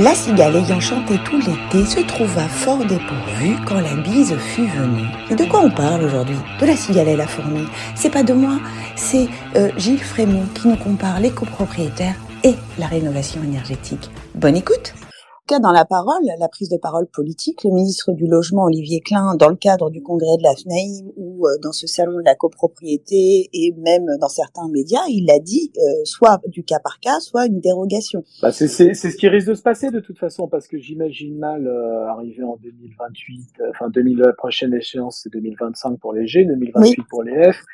La 0.00 0.14
cigale 0.14 0.56
ayant 0.56 0.80
chanté 0.80 1.18
tout 1.26 1.38
l'été 1.40 1.84
se 1.84 2.00
trouva 2.00 2.48
fort 2.48 2.78
dépourvue 2.78 3.56
quand 3.66 3.80
la 3.80 3.96
bise 3.96 4.34
fut 4.34 4.66
venue. 4.66 5.36
De 5.36 5.44
quoi 5.44 5.60
on 5.60 5.70
parle 5.70 6.04
aujourd'hui? 6.04 6.38
De 6.58 6.64
la 6.64 6.74
cigale 6.74 7.08
et 7.08 7.16
la 7.16 7.26
fourmi. 7.26 7.66
C'est 7.94 8.08
pas 8.08 8.22
de 8.22 8.32
moi, 8.32 8.58
c'est 8.96 9.28
euh, 9.56 9.70
Gilles 9.76 10.02
Frémont 10.02 10.46
qui 10.54 10.68
nous 10.68 10.76
compare 10.76 11.20
les 11.20 11.30
copropriétaires 11.30 12.14
et 12.44 12.54
la 12.78 12.86
rénovation 12.86 13.42
énergétique. 13.44 14.10
Bonne 14.34 14.56
écoute 14.56 14.94
dans 15.58 15.72
la 15.72 15.84
parole, 15.84 16.22
la 16.38 16.48
prise 16.48 16.68
de 16.68 16.76
parole 16.76 17.06
politique, 17.06 17.64
le 17.64 17.70
ministre 17.70 18.12
du 18.12 18.26
Logement, 18.26 18.64
Olivier 18.64 19.00
Klein, 19.00 19.34
dans 19.34 19.48
le 19.48 19.56
cadre 19.56 19.90
du 19.90 20.02
congrès 20.02 20.36
de 20.38 20.42
la 20.42 20.54
FNAIM 20.54 21.10
ou 21.16 21.46
euh, 21.46 21.58
dans 21.62 21.72
ce 21.72 21.86
salon 21.86 22.18
de 22.18 22.24
la 22.24 22.34
copropriété 22.34 23.48
et 23.52 23.74
même 23.78 24.06
dans 24.20 24.28
certains 24.28 24.68
médias, 24.68 25.00
il 25.08 25.28
a 25.30 25.40
dit 25.40 25.72
euh, 25.76 26.04
soit 26.04 26.40
du 26.46 26.62
cas 26.62 26.78
par 26.78 27.00
cas, 27.00 27.18
soit 27.20 27.46
une 27.46 27.60
dérogation. 27.60 28.22
Bah 28.42 28.52
c'est 28.52 28.68
ce 28.68 29.16
qui 29.16 29.28
risque 29.28 29.48
de 29.48 29.54
se 29.54 29.62
passer 29.62 29.90
de 29.90 30.00
toute 30.00 30.18
façon, 30.18 30.46
parce 30.46 30.68
que 30.68 30.78
j'imagine 30.78 31.36
mal 31.38 31.66
euh, 31.66 32.06
arriver 32.06 32.44
en 32.44 32.56
2028, 32.62 33.62
enfin 33.70 33.88
2000, 33.88 34.18
la 34.18 34.32
prochaine 34.32 34.74
échéance 34.74 35.20
c'est 35.22 35.32
2025 35.32 35.98
pour 35.98 36.12
les 36.12 36.26
G, 36.26 36.44
2028 36.44 37.02
pour 37.08 37.22
les 37.22 37.52
F. 37.52 37.64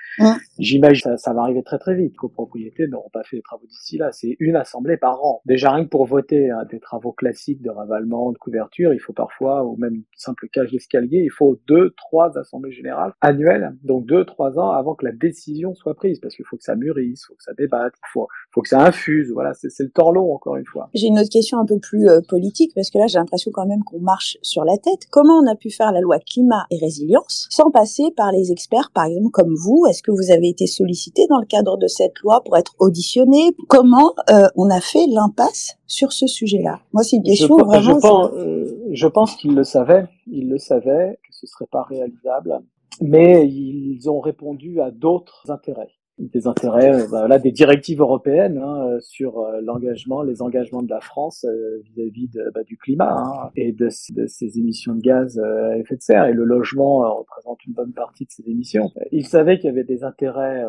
J'imagine 0.59 1.03
ça, 1.03 1.17
ça 1.19 1.33
va 1.35 1.43
arriver 1.43 1.63
très 1.63 1.79
très 1.79 1.95
vite. 1.95 2.17
Copropriétés 2.17 2.87
n'auront 2.89 3.11
pas 3.11 3.23
fait 3.25 3.37
les 3.37 3.43
travaux 3.43 3.67
d'ici 3.67 3.99
là. 3.99 4.11
C'est 4.13 4.37
une 4.41 4.57
assemblée 4.57 4.97
par 4.97 5.23
an. 5.25 5.43
Déjà 5.45 5.73
rien 5.73 5.85
que 5.85 5.91
pour 5.91 6.07
voter 6.07 6.51
hein, 6.51 6.65
des 6.71 6.81
travaux 6.81 7.13
classiques 7.13 7.61
de 7.67 7.71
ravalement, 7.71 8.33
de 8.33 8.39
couverture, 8.39 8.95
il 8.95 9.01
faut 9.01 9.13
parfois, 9.13 9.65
ou 9.65 9.77
même 9.77 10.03
simple 10.17 10.49
cage 10.53 10.71
d'escalier, 10.71 11.23
il 11.25 11.31
faut 11.31 11.59
deux, 11.67 11.91
trois 11.97 12.39
assemblées 12.39 12.73
générales 12.73 13.13
annuelles, 13.21 13.77
donc 13.83 14.07
deux, 14.07 14.25
trois 14.25 14.59
ans 14.59 14.71
avant 14.71 14.95
que 14.95 15.05
la 15.05 15.13
décision 15.13 15.75
soit 15.75 15.95
prise, 15.95 16.21
parce 16.21 16.35
qu'il 16.35 16.45
faut 16.45 16.57
que 16.57 16.65
ça 16.65 16.77
mûrisse, 16.77 17.23
il 17.23 17.27
faut 17.27 17.35
que 17.35 17.43
ça 17.43 17.53
débatte, 17.55 17.95
il 17.97 18.11
faut, 18.13 18.29
faut 18.53 18.63
que 18.63 18.69
ça 18.69 18.81
infuse, 18.81 19.31
voilà, 19.33 19.53
c'est 19.55 19.69
le 19.81 19.91
temps 19.91 20.11
long 20.11 20.33
encore 20.33 20.57
une 20.57 20.67
fois. 20.67 20.89
J'ai 20.95 21.09
une 21.09 21.19
autre 21.19 21.31
question 21.31 21.59
un 21.59 21.67
peu 21.67 21.79
plus 21.79 22.09
euh, 22.09 22.21
politique, 22.29 22.73
parce 22.75 22.91
que 22.91 22.99
là 22.99 23.07
j'ai 23.07 23.19
l'impression 23.19 23.51
quand 23.53 23.67
même 23.67 23.83
qu'on 23.85 24.01
marche 24.01 24.39
sur 24.43 24.65
la 24.65 24.77
tête. 24.77 25.07
Comment 25.11 25.39
on 25.39 25.51
a 25.51 25.57
pu 25.57 25.71
faire 25.71 25.93
la 25.93 26.01
loi 26.01 26.19
climat 26.19 26.67
et 26.71 26.79
résilience 26.79 27.49
sans 27.51 27.71
passer 27.71 28.05
par 28.17 28.33
les 28.33 28.53
experts, 28.53 28.91
par 28.95 29.07
exemple 29.07 29.31
comme 29.33 29.55
vous? 29.55 29.87
Est-ce 29.89 30.03
que 30.03 30.11
vous 30.11 30.33
avez 30.33 30.49
été 30.49 30.67
sollicité 30.67 31.23
dans 31.29 31.41
le 31.41 31.47
cadre 31.47 31.77
de 31.77 31.87
cette 31.87 32.19
loi 32.21 32.43
pour 32.45 32.57
être 32.57 32.75
auditionné? 32.79 33.51
Comment 33.69 34.15
euh, 34.31 34.47
on 34.55 34.71
a 34.71 34.81
fait 34.81 35.07
l'impasse 35.09 35.77
sur 35.87 36.13
ce 36.13 36.27
sujet-là 36.27 36.81
Moi, 36.93 37.03
c'est 37.03 37.17
une 37.17 37.23
question 37.23 37.59
je, 37.59 38.01
pense, 38.01 38.31
euh, 38.35 38.89
je 38.93 39.07
pense 39.07 39.37
qu'ils 39.37 39.55
le 39.55 39.65
savaient, 39.65 40.07
ils 40.27 40.49
le 40.49 40.59
savaient 40.59 41.19
que 41.23 41.35
ce 41.35 41.47
serait 41.47 41.69
pas 41.71 41.83
réalisable, 41.83 42.61
mais 43.01 43.47
ils 43.47 44.09
ont 44.11 44.21
répondu 44.21 44.81
à 44.81 44.91
d'autres 44.91 45.51
intérêts 45.51 45.91
des 46.19 46.47
intérêts, 46.47 46.95
euh, 46.95 47.07
bah, 47.13 47.29
là, 47.29 47.39
des 47.39 47.53
directives 47.53 48.01
européennes 48.01 48.57
hein, 48.57 48.87
euh, 48.87 49.01
sur 49.01 49.47
l'engagement, 49.63 50.23
les 50.23 50.41
engagements 50.41 50.83
de 50.83 50.89
la 50.89 51.01
France 51.01 51.45
vis-à-vis 51.85 52.29
de, 52.29 52.51
bah, 52.55 52.63
du 52.65 52.79
climat 52.79 53.13
hein, 53.19 53.51
et 53.55 53.73
de, 53.73 53.91
de, 54.15 54.27
ses 54.27 54.59
émissions 54.59 54.95
de 54.95 55.03
gaz 55.03 55.39
à 55.39 55.77
effet 55.77 55.97
de 55.97 56.01
serre. 56.01 56.25
Et 56.25 56.33
le 56.33 56.45
logement 56.45 57.01
représente 57.19 57.63
une 57.67 57.75
bonne 57.75 57.93
partie 57.93 58.25
de 58.25 58.31
ces 58.31 58.49
émissions. 58.49 58.91
Ils 59.13 59.27
savaient 59.27 59.59
qu'il 59.59 59.67
y 59.67 59.73
avait 59.73 59.85
des 59.85 60.05
intérêts 60.05 60.65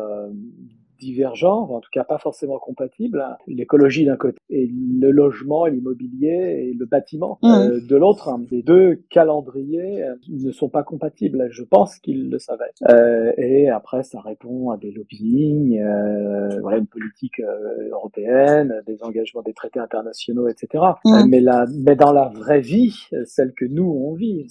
divergents, 0.98 1.68
en 1.70 1.80
tout 1.80 1.90
cas 1.92 2.04
pas 2.04 2.18
forcément 2.18 2.58
compatibles. 2.58 3.24
L'écologie 3.46 4.04
d'un 4.04 4.16
côté 4.16 4.38
et 4.50 4.70
le 4.70 5.10
logement, 5.10 5.66
l'immobilier 5.66 6.68
et 6.70 6.74
le 6.74 6.86
bâtiment 6.86 7.38
mmh. 7.42 7.48
euh, 7.48 7.80
de 7.86 7.96
l'autre. 7.96 8.30
Les 8.50 8.62
deux 8.62 9.00
calendriers 9.10 10.02
euh, 10.02 10.14
ne 10.28 10.50
sont 10.50 10.68
pas 10.68 10.82
compatibles. 10.82 11.48
Je 11.50 11.62
pense 11.62 11.98
qu'ils 11.98 12.30
le 12.30 12.38
savaient. 12.38 12.72
Euh, 12.88 13.32
et 13.36 13.68
après, 13.68 14.02
ça 14.02 14.20
répond 14.20 14.70
à 14.70 14.76
des 14.76 14.90
lobbying, 14.90 15.78
euh, 15.80 16.60
voilà, 16.60 16.78
une 16.78 16.86
politique 16.86 17.40
euh, 17.40 17.88
européenne, 17.90 18.82
des 18.86 19.02
engagements 19.02 19.42
des 19.42 19.54
traités 19.54 19.80
internationaux, 19.80 20.48
etc. 20.48 20.84
Mmh. 21.04 21.28
mais, 21.28 21.40
la, 21.40 21.66
mais 21.84 21.96
dans 21.96 22.12
la 22.12 22.28
vraie 22.28 22.60
vie, 22.60 22.94
celle 23.24 23.52
que 23.52 23.64
nous 23.64 23.84
on 23.84 24.14
vit, 24.14 24.46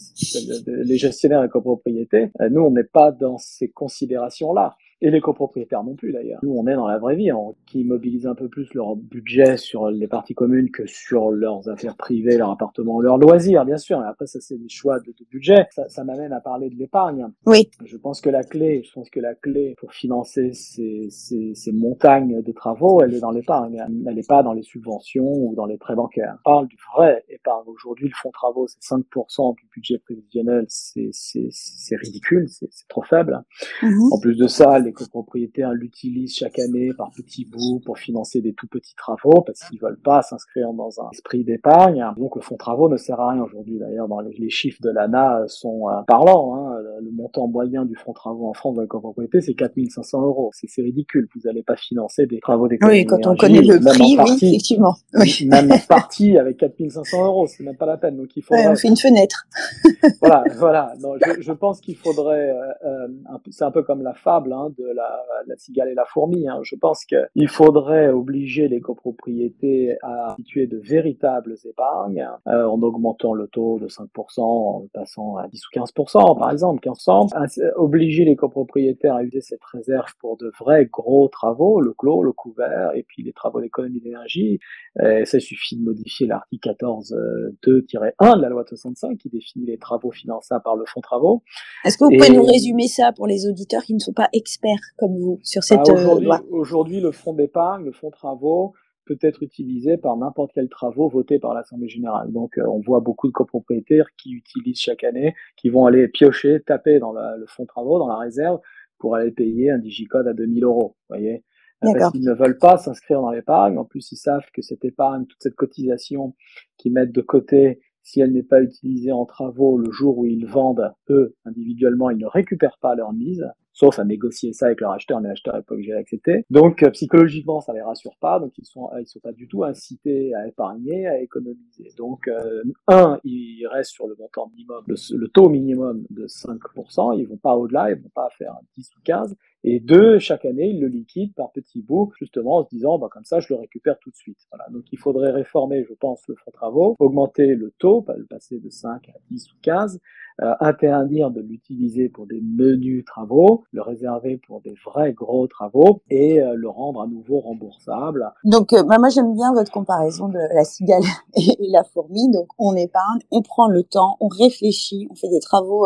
les 0.68 0.98
gestionnaires 0.98 1.44
et 1.44 1.50
copropriétés, 1.50 2.32
nous 2.52 2.62
on 2.62 2.72
n'est 2.72 2.84
pas 2.84 3.12
dans 3.12 3.38
ces 3.38 3.70
considérations-là 3.70 4.76
et 5.02 5.12
les 5.12 5.22
copropriétaires 5.22 5.84
non 5.84 5.96
plus 5.96 6.12
d'ailleurs. 6.12 6.40
Nous, 6.44 6.52
on 6.52 6.66
est 6.68 6.74
dans 6.74 6.88
la 6.88 6.98
vraie 6.98 7.16
vie, 7.16 7.30
hein, 7.30 7.38
qui 7.68 7.84
mobilisent 7.84 8.26
un 8.26 8.34
peu 8.34 8.50
plus 8.50 8.74
leur 8.74 8.96
budget 8.96 9.58
sur 9.58 9.90
les 9.90 10.08
parties 10.08 10.34
communes 10.34 10.72
que 10.72 10.88
sur 10.88 11.30
leurs 11.30 11.70
affaires 11.70 11.96
privées, 11.96 12.38
leur 12.38 12.50
appartement, 12.50 13.00
leurs 13.00 13.18
loisirs, 13.18 13.64
bien 13.66 13.78
sûr. 13.78 14.02
Et 14.02 14.08
après, 14.08 14.26
ça, 14.26 14.40
c'est 14.42 14.58
des 14.58 14.70
choix 14.70 15.00
de, 15.00 15.14
budget. 15.30 15.68
Ça, 15.72 15.88
ça 15.90 16.04
m'amène 16.04 16.34
à 16.34 16.40
parler 16.40 16.70
de 16.70 16.76
l'épargne. 16.76 17.28
Oui. 17.46 17.70
Je 17.86 17.98
pense 17.98 18.22
que 18.22 18.30
la 18.30 18.44
clé, 18.44 18.82
je 18.84 18.92
pense 18.92 19.10
que 19.10 19.20
la 19.20 19.36
clé 19.36 19.76
pour 19.78 19.94
financer 19.94 20.54
ces, 20.54 21.08
ces, 21.10 21.54
ces 21.54 21.72
montagnes 21.72 22.42
de 22.42 22.52
travaux, 22.52 23.02
elle 23.02 23.14
est 23.14 23.20
dans 23.20 23.32
l'épargne. 23.32 23.84
Elle 24.08 24.16
n'est 24.16 24.24
pas 24.24 24.42
dans 24.42 24.54
les 24.54 24.64
subventions 24.64 25.28
ou 25.28 25.54
dans 25.56 25.66
les 25.66 25.78
prêts 25.78 25.96
bancaires. 25.96 26.38
On 26.46 26.52
parle 26.52 26.68
du 26.68 26.78
vrai 26.96 27.24
épargne. 27.30 27.66
Aujourd'hui, 27.68 28.08
le 28.08 28.14
fonds 28.16 28.32
travaux, 28.32 28.68
c'est 28.68 28.82
5% 28.82 29.56
du 29.56 29.68
budget 29.74 30.00
prévisionnel. 30.00 30.66
C'est 30.68 31.96
ridicule, 31.98 32.48
c'est 32.50 32.70
trop 32.88 33.04
faible. 33.04 33.44
Mm-hmm. 33.82 34.14
En 34.14 34.20
plus 34.20 34.36
de 34.36 34.48
ça, 34.48 34.80
les 34.88 34.94
copropriétaires 34.94 35.74
l'utilisent 35.74 36.36
chaque 36.36 36.60
année 36.60 36.92
par 36.98 37.12
petits 37.12 37.46
bouts 37.46 37.82
pour 37.86 37.98
financer 37.98 38.42
des 38.42 38.54
tout 38.54 38.68
petits 38.68 38.96
travaux 38.96 39.42
parce 39.42 39.60
qu'ils 39.66 39.80
veulent 39.80 40.00
pas 40.00 40.22
s'inscrire 40.22 40.74
dans 40.74 41.02
un 41.02 41.10
esprit 41.12 41.44
d'épargne. 41.44 42.06
Donc 42.18 42.36
le 42.36 42.42
fonds 42.42 42.58
travaux 42.58 42.90
ne 42.90 42.98
sert 42.98 43.20
à 43.20 43.32
rien 43.32 43.44
aujourd'hui. 43.44 43.78
D'ailleurs, 43.80 44.08
dans 44.08 44.22
les, 44.22 44.50
chiffres 44.50 44.80
de 44.82 44.90
l'ANA 44.90 45.44
sont 45.48 45.90
euh, 45.90 46.02
parlants. 46.08 46.56
Hein. 46.56 46.78
Le, 47.02 47.12
montant 47.12 47.48
moyen 47.48 47.86
du 47.86 47.96
fonds 47.96 48.14
travaux 48.14 48.48
en 48.48 48.54
France 48.54 48.76
dans 48.76 48.82
les 48.82 48.88
copropriétés, 48.88 49.42
c'est 49.42 49.54
4500 49.54 50.22
euros. 50.22 50.52
C'est 50.54 50.82
ridicule. 50.82 51.28
Vous 51.36 51.42
n'allez 51.46 51.64
pas 51.64 51.76
financer 51.76 52.26
des 52.26 52.40
travaux 52.40 52.68
d'économie. 52.68 53.00
Oui, 53.00 53.06
quand 53.06 53.26
on 53.28 53.36
connaît 53.36 53.62
le 53.62 53.80
prix, 53.80 54.18
oui, 54.18 54.38
effectivement. 54.42 54.96
Oui. 55.14 55.48
Même 55.50 55.72
en 55.72 55.78
partie 55.80 56.38
avec 56.38 56.58
4500 56.58 57.26
euros, 57.26 57.48
c'est 57.48 57.64
même 57.64 57.76
pas 57.76 57.86
la 57.86 57.98
peine. 57.98 58.18
Donc 58.18 58.30
il 58.36 58.44
faudrait... 58.44 58.68
on 58.68 58.76
fait 58.76 58.88
une 58.88 58.98
fenêtre. 58.98 59.48
voilà, 60.22 60.44
voilà. 60.58 60.94
je, 61.26 61.42
je, 61.42 61.52
pense 61.52 61.82
qu'il 61.82 61.96
faudrait, 61.96 62.50
euh, 62.50 62.72
euh 62.86 63.08
c'est 63.50 63.64
un 63.64 63.72
peu 63.72 63.84
comme 63.84 64.02
la 64.02 64.14
fable 64.14 64.54
hein, 64.54 64.70
de 64.78 64.86
la, 64.86 65.24
la, 65.46 65.58
cigale 65.58 65.90
et 65.90 65.94
la 65.94 66.06
fourmi. 66.06 66.48
Hein. 66.48 66.60
Je 66.64 66.76
pense 66.76 67.06
qu'il 67.06 67.48
faudrait 67.48 68.10
obliger 68.10 68.68
les 68.68 68.80
copropriétés 68.80 69.98
à 70.02 70.36
situer 70.38 70.68
de 70.68 70.78
véritables 70.78 71.56
épargnes 71.66 72.28
euh, 72.48 72.66
en 72.66 72.82
augmentant 72.82 73.34
le 73.34 73.48
taux 73.48 73.80
de 73.80 73.88
5%, 73.88 74.42
en 74.42 74.88
passant 74.94 75.38
à 75.38 75.48
10 75.48 75.62
ou 75.68 75.80
15% 75.80 76.40
par 76.40 76.52
exemple, 76.52 76.88
15%. 76.88 77.72
Obliger 77.76 78.26
les 78.26 78.36
copropriétaires 78.36 79.16
à 79.16 79.24
utiliser 79.24 79.42
cette 79.42 79.64
réserve 79.64 80.12
pour 80.20 80.38
de 80.38 80.52
vrais 80.60 80.86
gros 80.86 81.28
travaux, 81.28 81.82
le 81.82 81.94
clos, 81.94 82.24
le 82.24 82.32
couvert, 82.32 82.92
et 82.96 83.04
puis 83.04 83.24
les 83.24 83.34
travaux 83.34 83.62
d'économie 83.62 84.02
d'énergie. 84.02 84.60
Euh, 85.02 85.26
ça 85.26 85.40
suffit 85.40 85.78
de 85.78 85.84
modifier 85.84 86.28
l'article 86.28 86.70
14.2-1 86.70 88.38
de 88.38 88.42
la 88.42 88.50
loi 88.50 88.64
de 88.64 88.70
65 88.70 89.18
qui 89.18 89.30
définit 89.30 89.66
les 89.66 89.78
travaux 89.78 90.12
finançables 90.12 90.64
par 90.64 90.76
le 90.76 90.86
fonds 90.86 91.02
travaux. 91.02 91.44
Est-ce 91.86 91.98
que 91.98 92.06
vous 92.06 92.18
pouvez 92.18 92.36
nous 92.36 92.44
résumer 92.44 92.88
ça 92.88 93.12
pour 93.12 93.28
les 93.28 93.48
auditeurs 93.48 93.84
qui 93.84 93.94
ne 93.94 94.00
sont 94.00 94.14
pas 94.14 94.30
experts? 94.34 94.67
Comme 94.98 95.18
vous 95.18 95.40
sur 95.44 95.64
cette 95.64 95.80
bah, 95.86 95.94
euh, 95.94 96.22
loi 96.22 96.42
Aujourd'hui, 96.50 97.00
le 97.00 97.12
fonds 97.12 97.34
d'épargne, 97.34 97.86
le 97.86 97.92
fonds 97.92 98.12
travaux, 98.12 98.74
peut 99.06 99.18
être 99.22 99.42
utilisé 99.42 99.98
par 99.98 100.18
n'importe 100.18 100.52
quel 100.54 100.68
travaux 100.70 101.08
voté 101.10 101.40
par 101.40 101.54
l'Assemblée 101.54 101.88
générale. 101.88 102.32
Donc, 102.32 102.58
euh, 102.58 102.68
on 102.68 102.80
voit 102.80 103.00
beaucoup 103.00 103.28
de 103.28 103.34
copropriétaires 103.34 104.08
qui 104.18 104.32
utilisent 104.32 104.80
chaque 104.80 105.04
année, 105.04 105.34
qui 105.56 105.70
vont 105.70 105.86
aller 105.86 106.08
piocher, 106.08 106.62
taper 106.66 107.00
dans 107.00 107.14
le 107.14 107.46
fonds 107.48 107.66
travaux, 107.66 108.00
dans 108.00 108.08
la 108.08 108.18
réserve, 108.18 108.60
pour 109.00 109.16
aller 109.16 109.32
payer 109.32 109.72
un 109.72 109.78
digicode 109.78 110.28
à 110.28 110.34
2000 110.34 110.64
euros. 110.64 110.96
Voyez. 111.10 111.44
Parce 111.80 112.12
qu'ils 112.12 112.24
ne 112.24 112.34
veulent 112.34 112.58
pas 112.58 112.78
s'inscrire 112.78 113.22
dans 113.22 113.32
l'épargne. 113.32 113.78
En 113.78 113.86
plus, 113.86 114.12
ils 114.12 114.18
savent 114.18 114.50
que 114.54 114.62
cette 114.62 114.84
épargne, 114.84 115.26
toute 115.26 115.42
cette 115.42 115.56
cotisation 115.56 116.36
qu'ils 116.78 116.92
mettent 116.92 117.12
de 117.12 117.22
côté, 117.22 117.82
si 118.02 118.20
elle 118.20 118.34
n'est 118.34 118.44
pas 118.44 118.62
utilisée 118.62 119.12
en 119.12 119.26
travaux 119.26 119.78
le 119.78 119.92
jour 119.92 120.18
où 120.18 120.26
ils 120.26 120.48
vendent, 120.48 120.94
eux, 121.10 121.36
individuellement, 121.46 122.10
ils 122.10 122.18
ne 122.18 122.26
récupèrent 122.26 122.80
pas 122.82 122.96
leur 122.96 123.14
mise 123.14 123.46
sauf 123.78 124.00
à 124.00 124.04
négocier 124.04 124.54
ça 124.54 124.66
avec 124.66 124.82
leur 124.82 124.92
acheteur, 124.92 125.22
mais 125.22 125.30
l'acheteur 125.30 125.56
n'est 125.56 125.62
pas 125.62 125.76
obligé 125.76 125.92
d'accepter. 125.92 126.46
Donc 126.50 126.82
euh, 126.82 126.90
psychologiquement, 126.90 127.62
ça 127.62 127.74
les 127.74 127.82
rassure 127.82 128.18
pas, 128.20 128.40
donc 128.40 128.52
ils 128.58 128.66
sont 128.66 128.90
ils 129.00 129.06
sont 129.06 129.20
pas 129.20 129.34
du 129.34 129.48
tout 129.48 129.64
incités 129.64 130.34
à 130.34 130.48
épargner, 130.48 131.08
à 131.08 131.22
économiser. 131.22 131.92
Donc 131.96 132.28
euh, 132.28 132.64
un, 132.88 133.20
ils 133.24 133.68
restent 133.68 133.92
sur 133.92 134.08
le 134.08 134.16
montant 134.18 134.50
minimum, 134.50 134.84
le, 134.88 135.28
taux 135.28 135.50
minimum 135.50 136.06
de 136.10 136.26
5%, 136.26 137.20
ils 137.20 137.28
vont 137.28 137.38
pas 137.38 137.56
au-delà, 137.56 137.92
ils 137.92 138.02
vont 138.02 138.10
pas 138.10 138.30
faire 138.38 138.56
10 138.76 138.90
ou 138.98 139.02
15, 139.04 139.36
et 139.64 139.80
deux, 139.80 140.18
chaque 140.20 140.46
année, 140.46 140.70
ils 140.70 140.80
le 140.80 140.88
liquident 140.88 141.34
par 141.36 141.52
petits 141.52 141.82
bouts, 141.82 142.14
justement 142.20 142.58
en 142.58 142.64
se 142.64 142.70
disant, 142.70 142.98
bah, 142.98 143.10
comme 143.12 143.26
ça, 143.26 143.40
je 143.40 143.54
le 143.54 143.60
récupère 143.60 144.00
tout 144.00 144.10
de 144.10 144.16
suite. 144.16 144.40
Voilà. 144.52 144.66
Donc 144.70 144.84
il 144.92 144.98
faudrait 144.98 145.32
réformer, 145.32 145.84
je 145.84 145.94
pense, 145.94 146.22
le 146.28 146.36
fonds 146.36 146.52
travaux, 146.52 146.96
augmenter 147.00 147.56
le 147.56 147.72
taux, 147.78 148.06
le 148.16 148.26
passer 148.26 148.60
de 148.60 148.70
5 148.70 149.10
à 149.10 149.14
10 149.30 149.52
ou 149.52 149.56
15, 149.62 150.00
euh, 150.42 150.54
interdire 150.60 151.32
de 151.32 151.42
l'utiliser 151.42 152.10
pour 152.10 152.28
des 152.28 152.42
menus 152.42 153.04
travaux, 153.06 153.64
le 153.72 153.82
réserver 153.82 154.40
pour 154.46 154.62
des 154.62 154.76
vrais 154.86 155.14
gros 155.14 155.48
travaux 155.48 156.02
et 156.10 156.40
euh, 156.40 156.54
le 156.56 156.70
rendre 156.70 157.02
à 157.02 157.08
nouveau 157.08 157.40
remboursable. 157.40 158.32
Donc 158.44 158.74
euh, 158.74 158.84
moi 158.84 159.10
j'aime 159.10 159.34
bien 159.34 159.52
votre 159.54 159.72
comparaison 159.72 160.28
de 160.30 160.40
la 160.54 160.64
cigale 160.64 161.02
et 161.36 161.56
la 161.72 161.84
fourmi. 161.84 162.30
Donc 162.32 162.48
on 162.60 162.76
épargne, 162.76 163.20
on 163.32 163.42
prend 163.42 163.68
le 163.68 163.84
temps, 163.84 164.18
on 164.20 164.28
réfléchit, 164.28 165.08
on 165.10 165.16
fait 165.16 165.30
des 165.30 165.40
travaux 165.40 165.86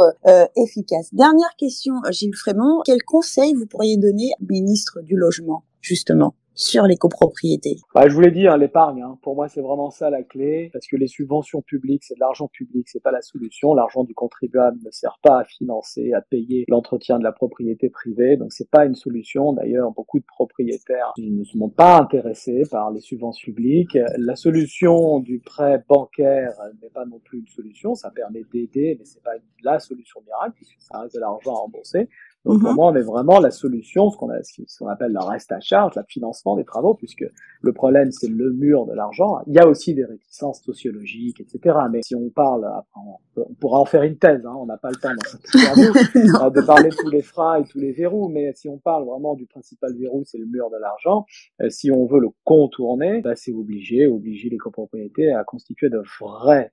efficaces. 0.56 1.14
Dernière 1.14 1.56
question, 1.58 1.94
Gilles 2.10 2.36
Frémont, 2.36 2.82
quel 2.86 3.04
conseil 3.04 3.54
vous 3.54 3.66
pourriez 3.66 3.98
donner 3.98 4.32
au 4.42 4.46
ministre 4.50 5.02
du 5.02 5.16
Logement 5.16 5.64
justement? 5.82 6.36
Sur 6.62 6.86
les 6.86 6.96
copropriétés 6.96 7.78
bah, 7.96 8.08
Je 8.08 8.14
vous 8.14 8.22
l'ai 8.22 8.32
dit, 8.32 8.46
l'épargne, 8.60 9.02
hein, 9.02 9.18
pour 9.24 9.36
moi 9.36 9.48
c'est 9.48 9.62
vraiment 9.62 9.90
ça 9.90 10.10
la 10.12 10.22
clé, 10.22 10.70
parce 10.72 10.86
que 10.86 10.96
les 10.96 11.08
subventions 11.08 11.62
publiques, 11.62 12.04
c'est 12.04 12.14
de 12.14 12.20
l'argent 12.20 12.48
public, 12.48 12.88
c'est 12.88 13.02
pas 13.02 13.12
la 13.12 13.22
solution. 13.22 13.74
L'argent 13.74 14.04
du 14.04 14.14
contribuable 14.14 14.78
ne 14.86 14.92
sert 14.92 15.18
pas 15.24 15.40
à 15.40 15.44
financer, 15.44 16.14
à 16.14 16.22
payer 16.22 16.66
l'entretien 16.68 17.18
de 17.18 17.24
la 17.24 17.32
propriété 17.32 17.90
privée, 17.90 18.38
donc 18.38 18.54
c'est 18.54 18.70
pas 18.70 18.86
une 18.86 18.96
solution. 18.96 19.54
D'ailleurs, 19.54 19.92
beaucoup 19.92 20.20
de 20.20 20.26
propriétaires 20.26 21.14
ne 21.18 21.58
montrent 21.58 21.76
pas 21.76 21.98
intéressés 21.98 22.64
par 22.70 22.92
les 22.92 23.02
subventions 23.02 23.46
publiques. 23.46 23.98
La 24.18 24.36
solution 24.36 25.20
du 25.20 25.40
prêt 25.40 25.84
bancaire 25.90 26.54
n'est 26.82 26.90
pas 26.90 27.06
non 27.06 27.20
plus 27.20 27.40
une 27.40 27.48
solution, 27.48 27.96
ça 27.96 28.12
permet 28.12 28.44
d'aider, 28.54 28.98
mais 29.00 29.06
c'est 29.06 29.24
pas 29.24 29.32
la 29.64 29.80
solution 29.80 30.22
miracle, 30.22 30.54
puisque 30.56 30.80
ça 30.80 31.00
reste 31.00 31.16
de 31.16 31.20
l'argent 31.20 31.56
à 31.56 31.60
rembourser. 31.60 32.08
Donc 32.46 32.60
pour 32.60 32.70
mhm. 32.72 32.76
moi, 32.76 32.92
on 32.92 32.96
est 32.96 33.04
vraiment 33.04 33.40
la 33.40 33.52
solution, 33.52 34.10
ce 34.10 34.18
qu'on 34.18 34.30
ce 34.42 34.84
appelle 34.86 35.14
le 35.14 35.24
reste 35.24 35.52
à 35.52 35.60
charge, 35.60 35.96
le 35.96 36.02
financement 36.08 36.56
des 36.56 36.66
travaux, 36.66 36.96
puisque 36.96 37.26
le 37.62 37.74
problème 37.74 38.12
c'est 38.12 38.30
le 38.30 38.52
mur 38.52 38.86
de 38.88 38.94
l'argent. 38.94 39.40
Il 39.46 39.54
y 39.54 39.60
a 39.60 39.68
aussi 39.68 39.94
des 39.94 40.06
réticences 40.06 40.62
sociologiques, 40.62 41.40
etc. 41.40 41.78
Mais 41.92 42.02
si 42.04 42.16
on 42.16 42.30
parle, 42.30 42.68
on 42.96 43.54
pourra 43.60 43.80
en 43.80 43.86
faire 43.86 44.04
une 44.04 44.18
thèse. 44.18 44.46
Hein, 44.46 44.56
on 44.58 44.66
n'a 44.66 44.78
pas 44.78 44.90
le 44.90 44.96
temps 44.96 45.10
dans 45.10 45.30
cette 45.30 45.48
interview 45.54 45.94
de 46.52 46.66
parler 46.66 46.90
de 46.90 46.96
tous 46.96 47.10
les 47.10 47.22
freins 47.22 47.62
et 47.62 47.64
tous 47.64 47.80
les 47.80 47.92
verrous. 47.92 48.30
Mais 48.30 48.52
si 48.56 48.68
on 48.70 48.80
parle 48.80 49.06
vraiment 49.06 49.36
du 49.36 49.46
principal 49.46 49.96
verrou, 49.96 50.24
c'est 50.26 50.40
le 50.40 50.48
mur 50.48 50.70
de 50.72 50.78
l'argent. 50.78 51.26
Euh, 51.62 51.70
si 51.70 51.92
on 51.92 52.06
veut 52.06 52.20
le 52.20 52.30
contourner, 52.44 53.22
bah, 53.22 53.36
c'est 53.36 53.54
obligé, 53.54 54.08
obliger 54.08 54.50
les 54.50 54.58
copropriétés 54.58 55.32
à 55.32 55.44
constituer 55.44 55.90
de 55.90 56.02
vrais 56.20 56.72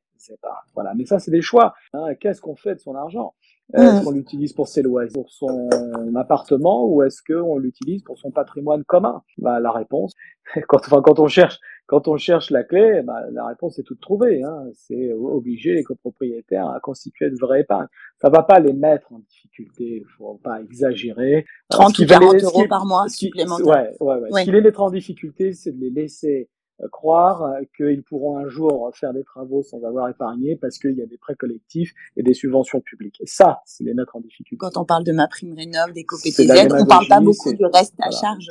Voilà. 0.75 0.95
Mais 0.95 1.05
ça, 1.05 1.19
c'est 1.19 1.31
des 1.31 1.43
choix. 1.43 1.75
Hein. 1.93 2.15
Qu'est-ce 2.21 2.41
qu'on 2.41 2.57
fait 2.57 2.75
de 2.75 2.81
son 2.81 2.95
argent? 2.95 3.35
Euh, 3.77 3.83
est-ce 3.83 4.05
qu'on 4.05 4.13
l'utilise 4.13 4.55
pour 4.55 4.67
ses 4.67 4.81
loisirs, 4.81 5.13
pour 5.13 5.31
son 5.31 5.69
appartement, 6.17 6.87
ou 6.87 7.03
est-ce 7.03 7.23
qu'on 7.23 7.59
l'utilise 7.59 8.03
pour 8.03 8.19
son 8.19 8.31
patrimoine 8.31 8.83
commun? 8.85 9.23
Bah, 9.37 9.61
La 9.61 9.73
réponse, 9.73 10.15
quand, 10.69 10.79
enfin, 10.79 11.03
quand 11.03 11.19
on 11.19 11.29
cherche, 11.29 11.59
quand 11.87 12.09
on 12.09 12.17
cherche 12.17 12.51
la 12.51 12.65
clé, 12.65 13.03
bah, 13.03 13.25
la 13.31 13.47
réponse 13.47 13.79
est 13.79 13.83
toute 13.83 14.01
trouvée. 14.01 14.43
Hein. 14.43 14.67
C'est 14.75 15.13
obliger 15.13 15.75
les 15.75 15.83
copropriétaires 15.83 16.69
à 16.69 16.81
constituer 16.81 17.31
de 17.31 17.37
vraies 17.37 17.61
épargnes. 17.61 17.89
Ça 18.21 18.31
va 18.31 18.43
pas 18.43 18.59
les 18.59 18.73
mettre 18.73 19.13
en 19.13 19.19
difficulté, 19.19 20.03
faut 20.17 20.41
pas 20.43 20.61
exagérer. 20.61 21.45
30 21.69 21.99
ou 21.99 22.07
40 22.07 22.43
euros 22.43 22.69
par 22.69 22.87
mois 22.87 23.09
supplémentaires. 23.09 23.67
Ouais, 23.67 23.97
ouais, 24.01 24.17
ouais. 24.17 24.41
Ce 24.41 24.45
qui 24.45 24.51
les 24.51 24.63
mettra 24.63 24.85
en 24.85 24.91
difficulté, 24.91 25.53
c'est 25.53 25.73
de 25.73 25.81
les 25.81 25.91
laisser 25.91 26.49
euh, 26.49 26.58
croire 26.93 27.57
qu'ils 27.77 28.03
pourront 28.03 28.39
un 28.39 28.49
jour 28.49 28.91
faire 28.95 29.13
des 29.13 29.25
travaux 29.25 29.63
sans 29.63 29.83
avoir 29.85 30.09
épargné 30.09 30.57
parce 30.57 30.79
qu'il 30.79 30.93
y 30.93 31.03
a 31.03 31.07
des 31.07 31.17
prêts 31.17 31.35
collectifs 31.35 31.93
et 32.17 32.23
des 32.23 32.35
subventions 32.35 32.81
publiques. 32.81 33.21
Et 33.21 33.27
ça, 33.27 33.61
c'est 33.65 33.85
les 33.85 33.95
mettre 33.95 34.17
en 34.17 34.21
difficulté. 34.21 34.57
Quand 34.59 34.77
on 34.77 34.85
parle 34.85 35.05
de 35.05 35.13
ma 35.13 35.29
prime 35.29 35.55
rénov, 35.55 35.93
des 35.93 36.05
COPTZ, 36.05 36.69
on 36.73 36.87
parle 36.87 37.09
pas 37.09 37.21
beaucoup 37.21 37.53
du 37.53 37.65
reste 37.67 37.95
à 38.01 38.11
charge. 38.11 38.47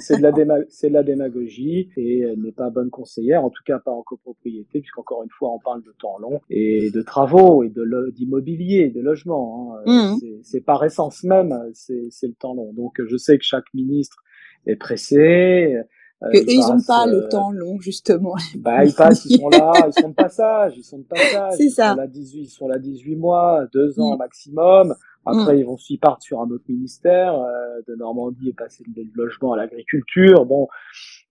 C'est 0.00 0.18
de, 0.18 0.22
la 0.22 0.58
c'est 0.68 0.88
de 0.88 0.94
la 0.94 1.02
démagogie 1.02 1.90
et 1.96 2.20
elle 2.20 2.40
n'est 2.40 2.52
pas 2.52 2.70
bonne 2.70 2.90
conseillère, 2.90 3.44
en 3.44 3.50
tout 3.50 3.62
cas 3.64 3.78
pas 3.78 3.90
en 3.90 4.02
copropriété, 4.02 4.80
puisqu'encore 4.80 5.22
une 5.22 5.30
fois, 5.30 5.50
on 5.52 5.58
parle 5.58 5.82
de 5.82 5.92
temps 6.00 6.18
long 6.18 6.40
et 6.50 6.90
de 6.90 7.02
travaux 7.02 7.62
et 7.62 7.68
de 7.68 8.10
d'immobilier, 8.14 8.90
de 8.90 9.00
logement. 9.00 9.76
Hein. 9.86 10.14
Mmh. 10.14 10.18
C'est 10.42 10.60
par 10.60 10.84
essence 10.84 11.24
même, 11.24 11.70
c'est 11.74 12.10
le 12.22 12.34
temps 12.34 12.54
long. 12.54 12.72
Donc 12.72 13.00
je 13.04 13.16
sais 13.16 13.38
que 13.38 13.44
chaque 13.44 13.72
ministre 13.74 14.22
est 14.66 14.76
pressé. 14.76 15.82
Euh, 16.22 16.30
que 16.30 16.38
eux, 16.38 16.44
ils 16.48 16.60
n'ont 16.60 16.82
pas 16.86 17.06
le 17.06 17.24
euh, 17.24 17.28
temps 17.28 17.50
long, 17.50 17.80
justement. 17.80 18.34
Bah, 18.56 18.84
ils 18.84 18.94
passent, 18.94 19.24
ils 19.24 19.38
sont 19.38 19.48
là, 19.48 19.72
ils 19.86 20.00
sont 20.00 20.08
de 20.10 20.14
passage, 20.14 20.74
ils 20.76 20.84
sont 20.84 20.98
de 20.98 21.04
passage. 21.04 21.54
C'est 21.56 21.68
ça. 21.68 21.90
Sont 21.90 21.96
là 21.96 22.06
18, 22.06 22.40
ils 22.40 22.48
sont 22.48 22.68
là 22.68 22.78
18 22.78 23.16
mois, 23.16 23.66
2 23.72 24.00
ans 24.00 24.14
mm. 24.14 24.18
maximum. 24.18 24.94
Après, 25.24 25.54
mm. 25.54 25.58
ils 25.58 25.64
vont 25.64 25.76
s'y 25.76 25.98
partent 25.98 26.22
sur 26.22 26.40
un 26.40 26.50
autre 26.50 26.64
ministère, 26.68 27.34
euh, 27.34 27.80
de 27.88 27.94
Normandie 27.96 28.50
et 28.50 28.52
passer 28.52 28.84
du 28.86 29.10
logement 29.14 29.52
à 29.52 29.56
l'agriculture. 29.56 30.46
Bon, 30.46 30.68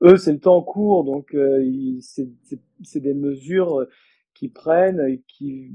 eux, 0.04 0.18
c'est 0.18 0.34
le 0.34 0.40
temps 0.40 0.62
court, 0.62 1.04
donc 1.04 1.34
euh, 1.36 1.64
c'est 2.02 3.00
des 3.00 3.14
mesures 3.14 3.86
qui 4.34 4.50
prennent, 4.50 5.20
qui 5.28 5.72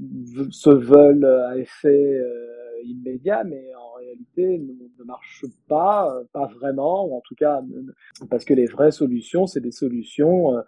se 0.51 0.69
veulent 0.69 1.25
à 1.25 1.57
effet 1.57 2.19
immédiat, 2.83 3.43
mais 3.43 3.63
en 3.75 3.97
réalité 3.97 4.59
ne, 4.59 5.03
marche 5.05 5.45
pas, 5.67 6.13
euh, 6.13 6.23
pas 6.33 6.47
vraiment, 6.59 7.05
ou 7.05 7.15
en 7.15 7.21
tout 7.21 7.35
cas 7.35 7.61
parce 8.29 8.45
que 8.45 8.53
les 8.53 8.65
vraies 8.65 8.91
solutions, 8.91 9.47
c'est 9.47 9.61
des 9.61 9.71
solutions 9.71 10.55
euh, 10.55 10.61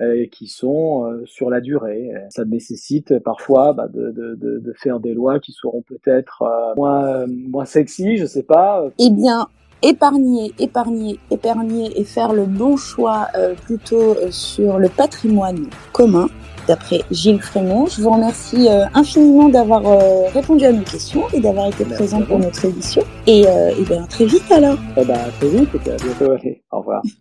euh, 0.00 0.26
qui 0.30 0.46
sont 0.46 1.22
sur 1.24 1.48
la 1.48 1.60
durée. 1.60 2.10
Ça 2.30 2.44
nécessite 2.44 3.18
parfois 3.20 3.72
bah, 3.72 3.88
de, 3.88 4.10
de, 4.10 4.34
de, 4.34 4.72
faire 4.74 5.00
des 5.00 5.14
lois 5.14 5.40
qui 5.40 5.52
seront 5.52 5.82
peut-être 5.82 6.44
moins, 6.76 7.26
moins 7.26 7.64
sexy, 7.64 8.18
je 8.18 8.26
sais 8.26 8.42
pas. 8.42 8.90
Eh 8.98 9.10
bien, 9.10 9.48
épargner, 9.82 10.52
épargner, 10.58 11.18
épargner 11.30 11.98
et 11.98 12.04
faire 12.04 12.32
le 12.32 12.44
bon 12.44 12.76
choix 12.76 13.28
plutôt 13.64 14.16
sur 14.30 14.78
le 14.78 14.88
patrimoine 14.88 15.66
commun 15.92 16.28
d'après 16.66 17.02
Gilles 17.10 17.40
Frémont. 17.40 17.86
Je 17.86 18.02
vous 18.02 18.10
remercie 18.10 18.68
euh, 18.68 18.84
infiniment 18.94 19.48
d'avoir 19.48 19.86
euh, 19.86 20.28
répondu 20.32 20.64
à 20.64 20.72
nos 20.72 20.82
questions 20.82 21.24
et 21.32 21.40
d'avoir 21.40 21.68
été 21.68 21.84
présent 21.84 22.22
pour 22.22 22.38
notre 22.38 22.64
édition. 22.64 23.02
Et, 23.26 23.46
euh, 23.46 23.74
et 23.78 23.82
bien, 23.84 24.04
très 24.06 24.26
vite 24.26 24.50
alors. 24.50 24.78
Eh 24.96 25.04
ben, 25.04 25.18
très 25.38 25.48
vite 25.48 25.68
et 25.74 25.90
à 25.90 25.96
bientôt. 25.96 26.34
Au 26.72 26.78
revoir. 26.78 27.02